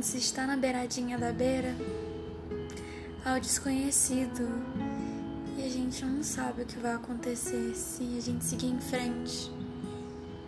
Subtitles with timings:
[0.00, 1.76] quando se está na beiradinha da beira
[3.22, 4.48] ao desconhecido
[5.58, 9.52] e a gente não sabe o que vai acontecer se a gente seguir em frente,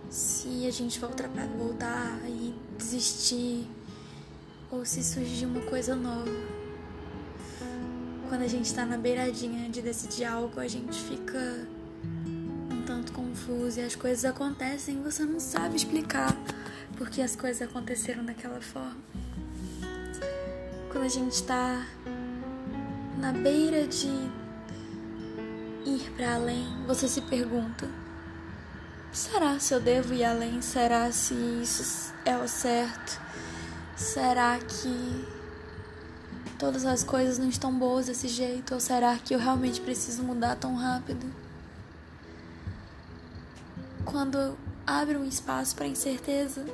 [0.09, 1.29] se a gente voltar,
[1.59, 3.69] voltar e desistir
[4.71, 6.33] ou se surgir uma coisa nova.
[8.31, 11.69] Quando a gente está na beiradinha de decidir algo, a gente fica
[12.71, 16.35] um tanto confuso e as coisas acontecem e você não sabe explicar
[16.97, 19.22] porque as coisas aconteceram daquela forma.
[21.03, 21.85] Quando a gente está
[23.19, 24.07] na beira de
[25.85, 27.91] ir para além, você se pergunta:
[29.11, 30.63] será se eu devo ir além?
[30.63, 33.21] Será se isso é o certo?
[33.97, 35.27] Será que
[36.57, 38.73] todas as coisas não estão boas desse jeito?
[38.73, 41.27] Ou será que eu realmente preciso mudar tão rápido?
[44.05, 44.57] Quando
[44.87, 46.65] abre um espaço para incerteza,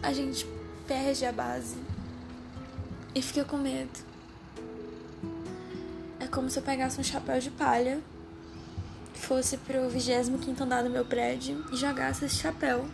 [0.00, 0.46] a gente
[0.86, 1.89] perde a base
[3.14, 3.98] e fica com medo.
[6.18, 8.00] É como se eu pegasse um chapéu de palha,
[9.14, 12.86] fosse pro 25 andar do meu prédio e jogasse esse chapéu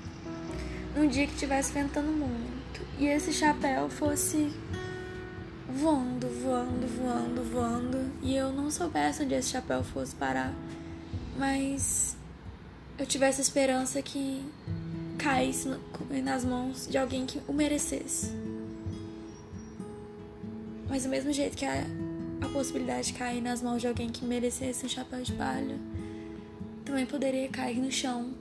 [0.94, 2.80] num dia que estivesse ventando muito.
[2.98, 4.52] E esse chapéu fosse
[5.68, 8.12] voando, voando, voando, voando.
[8.22, 10.54] E eu não soubesse onde esse chapéu fosse parar.
[11.36, 12.16] Mas
[12.98, 14.42] eu tivesse esperança que
[15.18, 15.68] caísse
[16.24, 18.32] nas mãos de alguém que o merecesse.
[20.88, 21.84] Mas do mesmo jeito que a,
[22.40, 25.78] a possibilidade de cair nas mãos de alguém que merecesse um chapéu de palha,
[26.84, 28.32] também poderia cair no chão.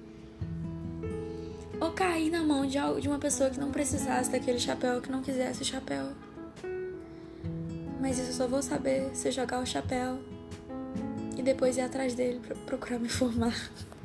[1.79, 5.21] Ou cair na mão de, de uma pessoa que não precisasse daquele chapéu, que não
[5.21, 6.11] quisesse o chapéu.
[7.99, 10.19] Mas isso eu só vou saber se jogar o chapéu
[11.35, 13.55] e depois ir atrás dele pra procurar me formar.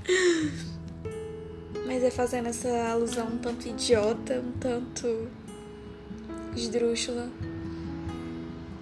[1.86, 5.28] Mas é fazendo essa alusão um tanto idiota, um tanto
[6.56, 7.28] esdrúxula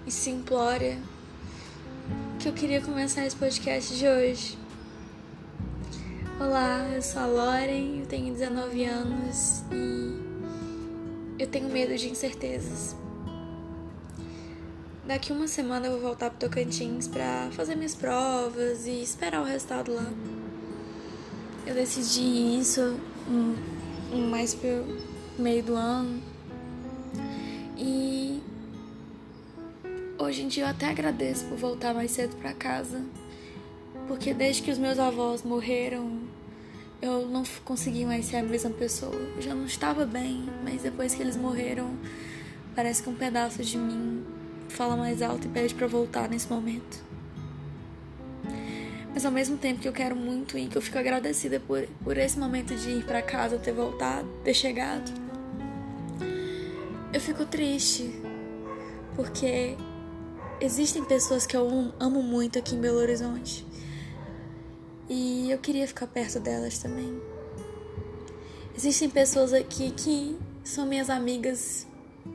[0.09, 0.97] e simplória
[2.39, 4.57] que eu queria começar esse podcast de hoje.
[6.39, 10.17] Olá, eu sou a Loren, eu tenho 19 anos e
[11.37, 12.95] eu tenho medo de incertezas.
[15.05, 19.45] Daqui uma semana eu vou voltar pro Tocantins para fazer minhas provas e esperar o
[19.45, 20.11] resultado lá.
[21.67, 22.99] Eu decidi isso
[24.31, 24.87] mais pro
[25.37, 26.19] meio do ano.
[27.77, 28.41] E
[30.19, 33.01] hoje em dia eu até agradeço por voltar mais cedo para casa.
[34.07, 36.19] Porque desde que os meus avós morreram,
[37.01, 39.15] eu não consegui mais ser a mesma pessoa.
[39.35, 41.91] Eu já não estava bem, mas depois que eles morreram,
[42.75, 44.25] parece que um pedaço de mim
[44.67, 47.03] fala mais alto e pede para voltar nesse momento.
[49.13, 52.17] Mas ao mesmo tempo que eu quero muito ir, que eu fico agradecida por, por
[52.17, 55.11] esse momento de ir para casa, ter voltado, ter chegado,
[57.11, 58.11] eu fico triste
[59.15, 59.75] porque
[60.61, 63.65] existem pessoas que eu amo muito aqui em Belo Horizonte
[65.09, 67.19] e eu queria ficar perto delas também.
[68.75, 71.87] Existem pessoas aqui que são minhas amigas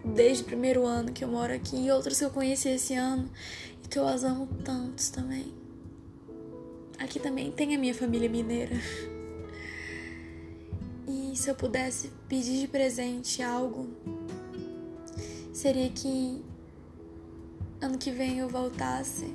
[0.04, 3.30] desde o primeiro ano que eu moro aqui e outras que eu conheci esse ano
[3.84, 5.52] e que eu as amo tantos também.
[6.98, 8.74] Aqui também tem a minha família mineira.
[11.06, 13.88] E se eu pudesse pedir de presente algo,
[15.52, 16.42] seria que
[17.84, 19.34] ano que vem eu voltasse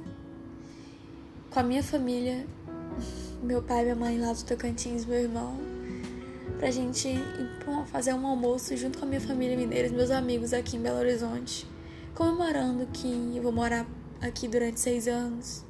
[1.52, 2.46] com a minha família,
[3.44, 5.56] meu pai, minha mãe lá do Tocantins, meu irmão,
[6.58, 7.16] pra gente
[7.92, 11.68] fazer um almoço junto com a minha família mineira, meus amigos aqui em Belo Horizonte,
[12.16, 13.86] comemorando que eu vou morar
[14.20, 15.64] aqui durante seis anos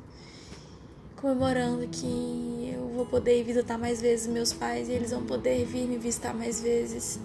[1.17, 5.85] comemorando que eu vou poder visitar mais vezes meus pais e eles vão poder vir
[5.85, 7.19] me visitar mais vezes.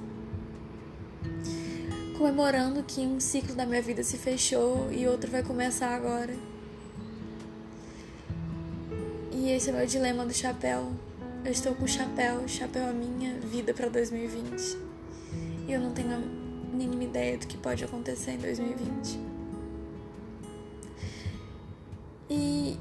[2.24, 6.34] Comemorando que um ciclo da minha vida se fechou e outro vai começar agora.
[9.30, 10.90] E esse é o meu dilema do chapéu.
[11.44, 14.78] Eu estou com o chapéu, chapéu é a minha vida para 2020.
[15.68, 16.18] E eu não tenho a
[16.74, 19.20] mínima ideia do que pode acontecer em 2020.
[22.30, 22.78] E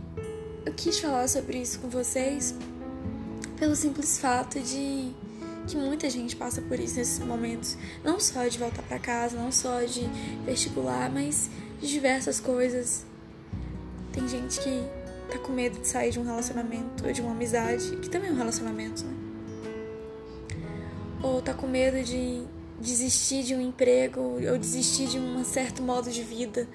[0.65, 2.56] eu quis falar sobre isso com vocês
[3.59, 5.12] pelo simples fato de
[5.68, 9.51] que muita gente passa por isso nesses momentos, não só de voltar para casa, não
[9.51, 10.07] só de
[10.45, 11.50] vestibular, mas
[11.80, 13.06] de diversas coisas.
[14.12, 14.83] Tem gente que
[15.31, 18.33] tá com medo de sair de um relacionamento ou de uma amizade, que também é
[18.33, 19.13] um relacionamento, né?
[21.21, 22.44] Ou tá com medo de
[22.80, 26.68] desistir de um emprego ou desistir de um certo modo de vida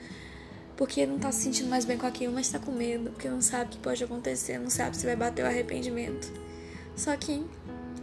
[0.79, 3.43] porque não tá se sentindo mais bem com aquilo, mas tá com medo, porque não
[3.43, 6.33] sabe o que pode acontecer, não sabe se vai bater o arrependimento.
[6.95, 7.45] Só que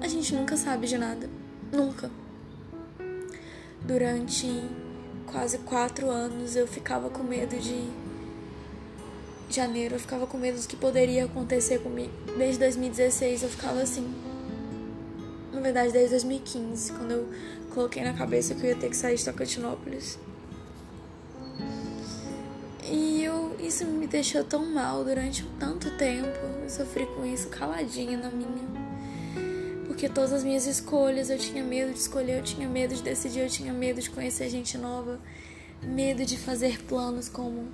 [0.01, 1.29] a gente nunca sabe de nada.
[1.71, 2.09] Nunca.
[3.83, 4.63] durante
[5.25, 7.87] quase quatro anos eu ficava com medo de
[9.49, 12.11] janeiro, eu ficava com medo do que poderia acontecer comigo.
[12.37, 14.13] Desde 2016 eu ficava assim.
[15.53, 17.29] Na verdade, desde 2015, quando eu
[17.73, 20.19] coloquei na cabeça que eu ia ter que sair de Tocantinópolis.
[22.83, 26.37] E eu, isso me deixou tão mal durante tanto tempo.
[26.61, 28.74] Eu sofri com isso caladinha na minha.
[29.95, 33.39] Porque todas as minhas escolhas, eu tinha medo de escolher, eu tinha medo de decidir,
[33.39, 35.21] eu tinha medo de conhecer gente nova,
[35.81, 37.69] medo de fazer planos como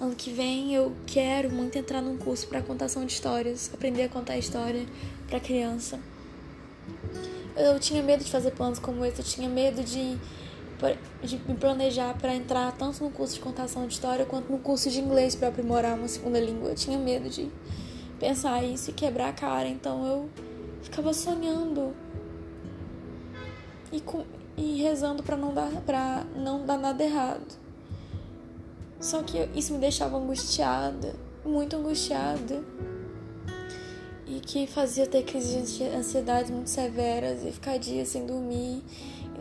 [0.00, 4.08] ano que vem eu quero muito entrar num curso para contação de histórias, aprender a
[4.08, 4.86] contar história
[5.28, 5.98] para criança.
[7.56, 10.16] Eu tinha medo de fazer planos como esse, eu tinha medo de
[11.22, 14.90] de me planejar para entrar tanto no curso de contação de história quanto no curso
[14.90, 16.70] de inglês para aprimorar uma segunda língua.
[16.70, 17.48] Eu tinha medo de
[18.18, 20.28] pensar isso e quebrar a cara, então eu
[20.82, 21.94] ficava sonhando
[23.90, 24.24] e, com,
[24.56, 27.60] e rezando para não dar para não dar nada errado.
[29.00, 31.14] Só que isso me deixava angustiada,
[31.44, 32.62] muito angustiada.
[34.26, 38.82] E que fazia ter crises de ansiedade muito severas e ficar dias sem dormir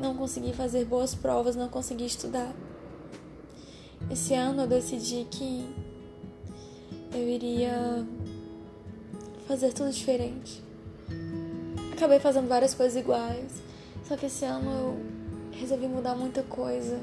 [0.01, 2.53] não consegui fazer boas provas, não consegui estudar.
[4.09, 5.69] Esse ano eu decidi que
[7.13, 8.05] eu iria
[9.47, 10.63] fazer tudo diferente.
[12.01, 13.61] Acabei fazendo várias coisas iguais,
[14.07, 16.99] só que esse ano eu resolvi mudar muita coisa.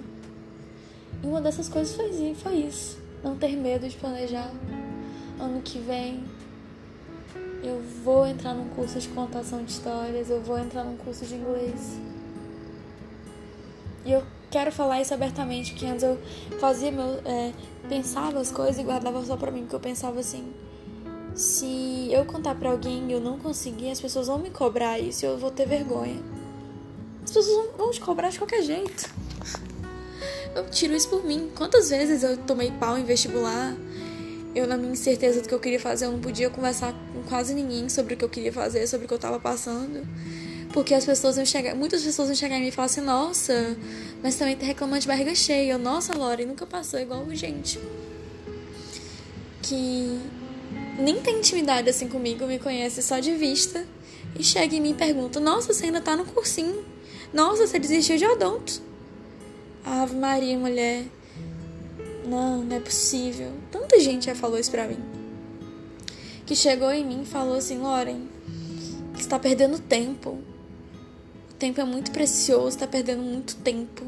[1.22, 4.50] E uma dessas coisas foi, foi isso: não ter medo de planejar.
[5.38, 6.24] Ano que vem
[7.62, 11.36] eu vou entrar num curso de contação de histórias, eu vou entrar num curso de
[11.36, 11.96] inglês.
[14.04, 16.18] E eu quero falar isso abertamente, porque antes eu
[16.58, 17.20] fazia meu.
[17.24, 17.52] É,
[17.88, 20.52] pensava as coisas e guardava só pra mim, porque eu pensava assim.
[21.38, 25.24] Se eu contar para alguém e eu não conseguir, as pessoas vão me cobrar isso
[25.24, 26.20] e eu vou ter vergonha.
[27.22, 29.08] As pessoas vão te cobrar de qualquer jeito.
[30.56, 31.48] Eu tiro isso por mim.
[31.54, 33.76] Quantas vezes eu tomei pau em vestibular?
[34.52, 37.54] Eu, na minha incerteza do que eu queria fazer, eu não podia conversar com quase
[37.54, 40.04] ninguém sobre o que eu queria fazer, sobre o que eu tava passando.
[40.72, 43.76] Porque as pessoas vão chegar, muitas pessoas vão chegar em mim e falar assim, nossa,
[44.22, 45.78] mas também tá reclamando de barriga cheia.
[45.78, 47.78] Nossa, Lore, nunca passou igual gente.
[49.62, 50.18] Que
[50.98, 53.86] nem tem intimidade assim comigo, me conhece só de vista.
[54.38, 56.84] E chega em mim e pergunta, nossa, você ainda tá no cursinho.
[57.32, 58.82] Nossa, você desistiu de odonto.
[59.84, 61.04] Ave Maria, mulher.
[62.26, 63.52] Não, não é possível.
[63.70, 64.98] Tanta gente já falou isso pra mim.
[66.44, 68.28] Que chegou em mim e falou assim, Loren,
[69.14, 70.38] você tá perdendo tempo
[71.58, 74.06] tempo é muito precioso, tá perdendo muito tempo.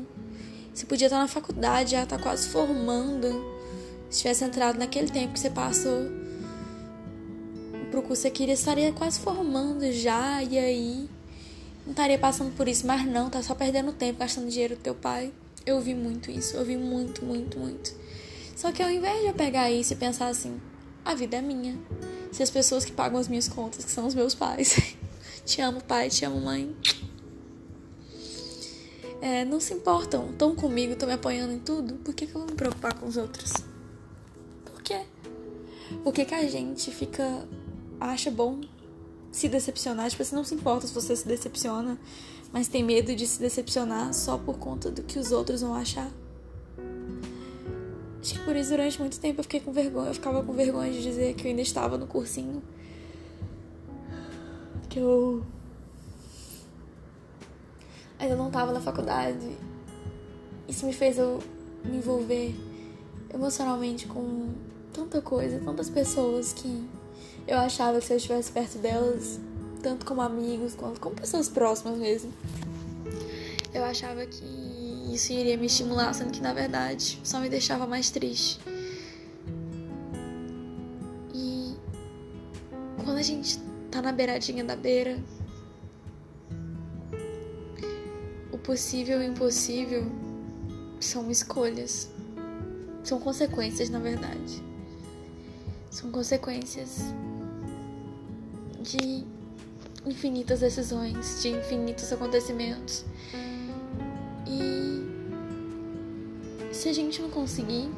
[0.73, 3.45] Você podia estar na faculdade, já tá quase formando.
[4.09, 6.09] Se tivesse entrado naquele tempo que você passou
[7.91, 11.09] pro curso queria, estaria quase formando já, e aí
[11.85, 14.95] não estaria passando por isso, mas não, tá só perdendo tempo, gastando dinheiro do teu
[14.95, 15.33] pai.
[15.67, 17.95] Eu ouvi muito isso, eu ouvi muito, muito, muito.
[18.57, 20.61] Só que ao invés de eu pegar isso e pensar assim,
[21.05, 21.77] a vida é minha.
[22.33, 24.95] Se as pessoas que pagam as minhas contas, que são os meus pais,
[25.45, 26.75] te amo pai, te amo mãe,
[29.21, 32.41] é, não se importam, estão comigo, estão me apoiando em tudo, por que, que eu
[32.41, 33.53] vou me preocupar com os outros?
[34.65, 35.03] Por quê?
[36.03, 37.47] Por que, que a gente fica.
[38.01, 38.61] Acha bom
[39.31, 40.11] se decepcionar?
[40.11, 41.99] Tipo, você não se importa se você se decepciona,
[42.53, 46.11] mas tem medo de se decepcionar só por conta do que os outros vão achar.
[48.21, 50.93] Acho que por isso durante muito tempo eu fiquei com vergonha, eu ficava com vergonha
[50.93, 52.63] de dizer que eu ainda estava no cursinho.
[54.89, 55.43] Que eu
[58.19, 59.57] ainda não estava na faculdade.
[60.69, 61.39] Isso me fez eu
[61.85, 62.55] me envolver
[63.33, 64.49] emocionalmente com
[64.93, 66.87] tanta coisa, tantas pessoas que
[67.51, 69.39] eu achava que se eu estivesse perto delas,
[69.83, 72.33] tanto como amigos quanto como pessoas próximas mesmo,
[73.75, 74.45] eu achava que
[75.13, 78.61] isso iria me estimular, sendo que na verdade só me deixava mais triste.
[81.35, 81.75] E
[83.05, 83.59] quando a gente
[83.91, 85.19] tá na beiradinha da beira,
[88.71, 90.05] possível e o impossível
[91.01, 92.09] são escolhas.
[93.03, 94.63] São consequências, na verdade.
[95.91, 97.01] São consequências
[98.91, 99.25] de
[100.07, 103.05] infinitas decisões, de infinitos acontecimentos.
[104.47, 105.05] E
[106.75, 107.89] se a gente não conseguir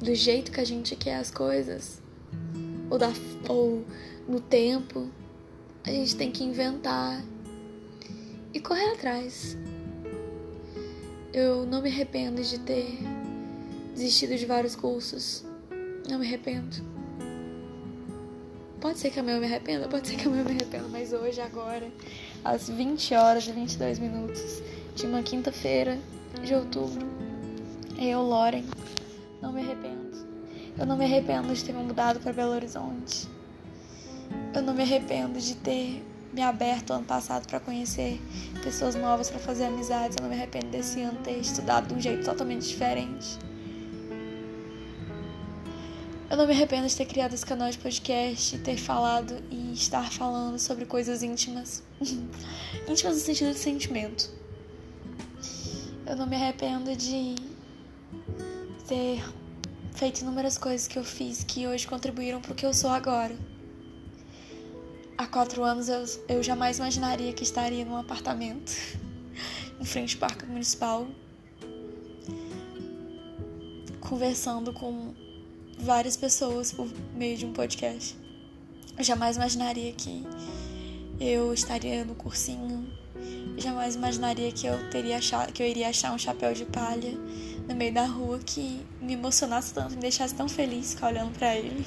[0.00, 2.02] do jeito que a gente quer as coisas,
[2.90, 3.12] ou, da,
[3.48, 3.84] ou
[4.28, 5.08] no tempo,
[5.84, 7.22] a gente tem que inventar
[8.52, 9.56] e correr atrás.
[11.32, 12.98] Eu não me arrependo de ter
[13.94, 15.44] desistido de vários cursos.
[16.08, 16.97] Não me arrependo.
[18.80, 21.12] Pode ser que amanhã eu me arrependa, pode ser que amanhã eu me arrependa, mas
[21.12, 21.88] hoje, agora,
[22.44, 24.62] às 20 horas e 22 minutos,
[24.94, 25.98] de uma quinta-feira
[26.44, 27.04] de outubro.
[27.98, 28.64] Eu, Loren,
[29.42, 30.08] não me arrependo.
[30.78, 33.28] Eu não me arrependo de ter me mudado para Belo Horizonte.
[34.54, 38.20] Eu não me arrependo de ter me aberto ano passado para conhecer
[38.62, 40.16] pessoas novas, para fazer amizades.
[40.16, 43.38] Eu não me arrependo desse ano ter estudado de um jeito totalmente diferente.
[46.30, 50.12] Eu não me arrependo de ter criado esse canal de podcast, ter falado e estar
[50.12, 51.82] falando sobre coisas íntimas.
[52.86, 54.30] íntimas no sentido de sentimento.
[56.06, 57.34] Eu não me arrependo de
[58.86, 59.22] ter
[59.94, 63.34] feito inúmeras coisas que eu fiz que hoje contribuíram para o que eu sou agora.
[65.16, 68.72] Há quatro anos eu, eu jamais imaginaria que estaria num apartamento
[69.80, 71.08] em frente ao Parque Municipal
[74.00, 75.14] conversando com
[75.78, 78.16] várias pessoas por meio de um podcast.
[78.96, 80.26] Eu jamais imaginaria que
[81.20, 82.86] eu estaria no cursinho.
[83.56, 87.12] Eu jamais imaginaria que eu teria achar, que eu iria achar um chapéu de palha
[87.68, 91.56] no meio da rua que me emocionasse tanto, me deixasse tão feliz ficar olhando para
[91.56, 91.86] ele.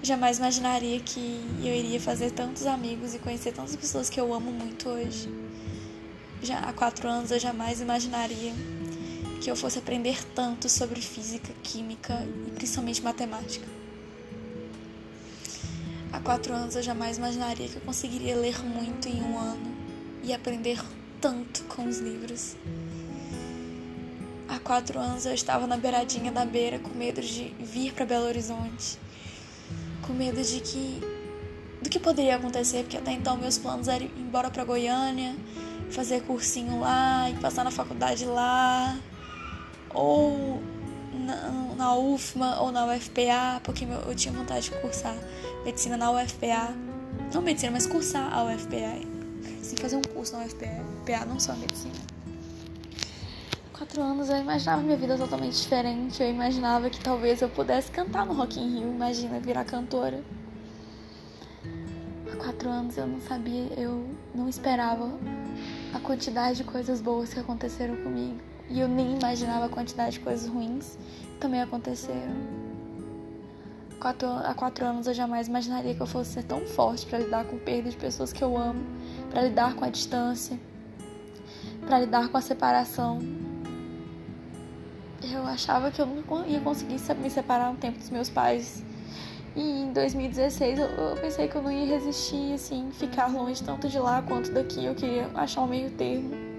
[0.00, 4.32] Eu jamais imaginaria que eu iria fazer tantos amigos e conhecer tantas pessoas que eu
[4.32, 5.28] amo muito hoje.
[6.42, 8.54] Já há quatro anos eu jamais imaginaria
[9.40, 12.14] que eu fosse aprender tanto sobre física, química
[12.46, 13.66] e principalmente matemática.
[16.12, 19.74] Há quatro anos eu jamais imaginaria que eu conseguiria ler muito em um ano
[20.22, 20.78] e aprender
[21.20, 22.54] tanto com os livros.
[24.46, 28.26] Há quatro anos eu estava na beiradinha da beira com medo de vir para Belo
[28.26, 28.98] Horizonte,
[30.02, 31.00] com medo de que
[31.80, 35.34] do que poderia acontecer, porque até então meus planos eram ir embora para Goiânia,
[35.90, 39.00] fazer cursinho lá e passar na faculdade lá
[39.94, 40.60] ou
[41.12, 45.16] na, na UFMA ou na UFPA, porque eu tinha vontade de cursar
[45.64, 46.74] medicina na UFPA.
[47.32, 49.00] Não medicina, mas cursar a UFPA.
[49.62, 51.94] Sim, fazer um curso na UFPA, não só medicina.
[53.72, 56.22] Quatro anos eu imaginava minha vida totalmente diferente.
[56.22, 60.22] Eu imaginava que talvez eu pudesse cantar no Rock in Rio, imagina virar cantora.
[62.38, 65.10] Quatro anos eu não sabia, eu não esperava
[65.94, 68.38] a quantidade de coisas boas que aconteceram comigo.
[68.70, 72.60] E eu nem imaginava a quantidade de coisas ruins que também aconteceram.
[73.98, 77.44] Quatro, há quatro anos eu jamais imaginaria que eu fosse ser tão forte para lidar
[77.44, 78.80] com perda de pessoas que eu amo,
[79.28, 80.58] para lidar com a distância,
[81.84, 83.18] para lidar com a separação.
[85.20, 88.82] Eu achava que eu não ia conseguir me separar um tempo dos meus pais.
[89.56, 90.86] E em 2016 eu,
[91.20, 94.84] pensei que eu não ia resistir, assim, ficar longe tanto de lá quanto daqui.
[94.84, 96.49] Eu queria achar um meio termo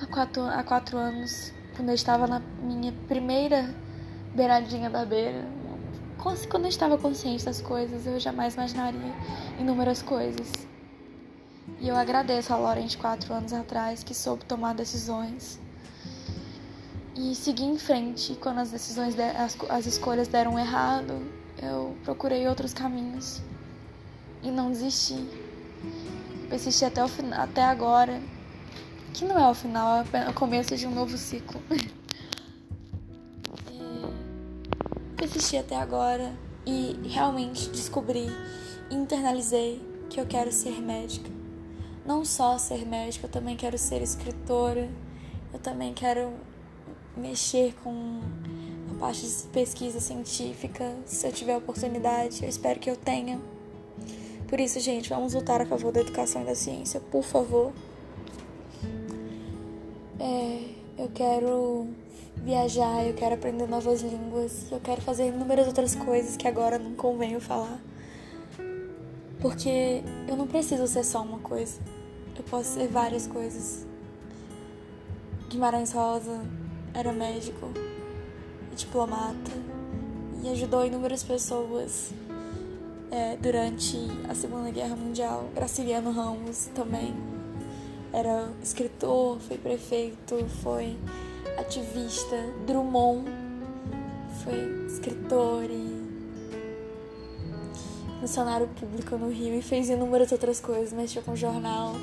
[0.00, 3.74] há quatro, há quatro anos, quando eu estava na minha primeira
[4.34, 5.46] beiradinha da beira,
[6.48, 9.14] quando eu estava consciente das coisas, eu jamais imaginaria
[9.58, 10.50] inúmeras coisas.
[11.80, 15.60] E eu agradeço a Lauren de quatro anos atrás que soube tomar decisões
[17.14, 18.34] e seguir em frente.
[18.40, 21.20] Quando as decisões, as, as escolhas deram errado,
[21.62, 23.40] eu procurei outros caminhos
[24.42, 25.26] e não desisti.
[26.48, 28.20] Persisti até, o, até agora
[29.14, 31.62] que não é o final, é o começo de um novo ciclo.
[33.70, 34.10] é,
[35.16, 36.34] persisti até agora
[36.66, 38.26] e realmente descobri
[38.90, 39.80] e internalizei
[40.10, 41.30] que eu quero ser médica.
[42.04, 44.90] Não só ser médica, eu também quero ser escritora,
[45.52, 46.32] eu também quero
[47.16, 48.20] mexer com
[48.90, 53.40] a parte de pesquisa científica, se eu tiver oportunidade, eu espero que eu tenha.
[54.48, 57.72] Por isso, gente, vamos lutar a favor da educação e da ciência, por favor.
[60.26, 60.58] É,
[60.96, 61.86] eu quero
[62.36, 66.94] viajar, eu quero aprender novas línguas, eu quero fazer inúmeras outras coisas que agora não
[66.94, 67.78] convém eu falar.
[69.38, 71.78] Porque eu não preciso ser só uma coisa,
[72.38, 73.84] eu posso ser várias coisas.
[75.50, 76.40] Guimarães Rosa
[76.94, 77.70] era médico
[78.72, 79.52] e diplomata
[80.42, 82.14] e ajudou inúmeras pessoas
[83.10, 85.50] é, durante a Segunda Guerra Mundial.
[85.54, 87.33] Graciliano Ramos também
[88.14, 90.96] era escritor, foi prefeito, foi
[91.58, 92.36] ativista.
[92.64, 93.28] Drummond
[94.44, 96.04] foi escritor e
[98.20, 101.94] funcionário público no Rio e fez inúmeras outras coisas, mexeu com jornal.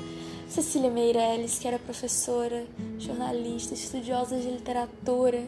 [0.48, 2.66] Cecília Meirelles, que era professora,
[2.98, 5.46] jornalista, estudiosa de literatura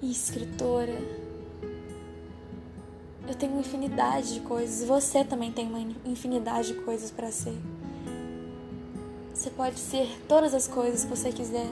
[0.00, 0.96] e escritora.
[3.26, 7.58] Eu tenho uma infinidade de coisas, você também tem uma infinidade de coisas para ser.
[9.36, 11.68] Você pode ser todas as coisas que você quiser,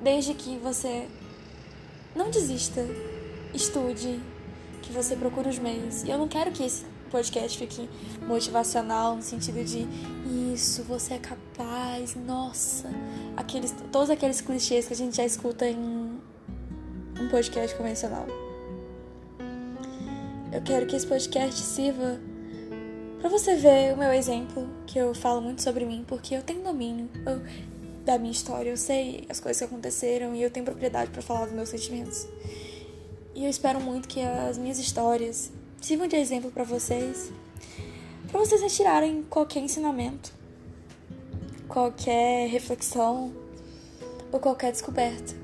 [0.00, 1.08] desde que você
[2.14, 2.86] não desista,
[3.52, 4.20] estude,
[4.80, 6.04] que você procure os meios.
[6.04, 7.90] E eu não quero que esse podcast fique
[8.28, 9.88] motivacional no sentido de
[10.54, 12.88] isso, você é capaz, nossa,
[13.36, 18.26] aqueles, todos aqueles clichês que a gente já escuta em um podcast convencional.
[20.52, 22.20] Eu quero que esse podcast sirva
[23.20, 26.62] para você ver o meu exemplo, que eu falo muito sobre mim, porque eu tenho
[26.62, 27.42] domínio eu,
[28.04, 31.44] da minha história, eu sei as coisas que aconteceram e eu tenho propriedade para falar
[31.44, 32.26] dos meus sentimentos.
[33.34, 37.30] E eu espero muito que as minhas histórias sirvam de exemplo para vocês,
[38.28, 40.32] para vocês retirarem qualquer ensinamento,
[41.68, 43.32] qualquer reflexão
[44.32, 45.34] ou qualquer descoberta.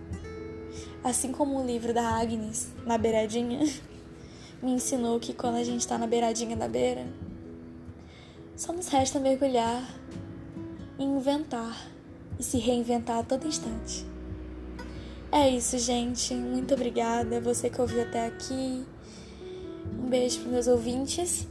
[1.04, 3.60] Assim como o livro da Agnes, Na Beiradinha,
[4.62, 7.06] me ensinou que quando a gente está na beiradinha da beira,
[8.56, 9.84] só nos resta mergulhar
[10.98, 11.90] inventar
[12.38, 14.06] e se reinventar a todo instante.
[15.30, 16.34] É isso, gente.
[16.34, 17.40] Muito obrigada.
[17.40, 18.84] Você que ouviu até aqui.
[19.98, 21.46] Um beijo para meus ouvintes.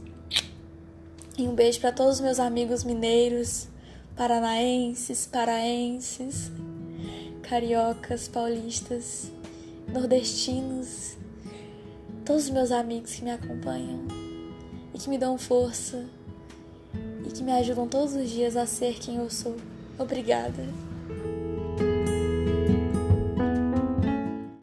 [1.38, 3.68] E um beijo para todos os meus amigos mineiros,
[4.16, 6.50] paranaenses, paraenses,
[7.42, 9.30] cariocas, paulistas,
[9.92, 11.16] nordestinos,
[12.24, 14.06] todos os meus amigos que me acompanham
[14.94, 16.06] e que me dão força
[17.26, 19.56] e que me ajudam todos os dias a ser quem eu sou.
[19.98, 20.85] Obrigada.